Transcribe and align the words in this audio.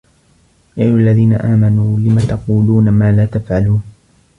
يا 0.77 0.83
أَيُّهَا 0.83 0.95
الَّذينَ 0.95 1.33
آمَنوا 1.33 1.99
لِمَ 1.99 2.19
تَقولونَ 2.19 2.89
ما 2.89 3.11
لا 3.11 3.25
تَفعَلونَ 3.25 3.83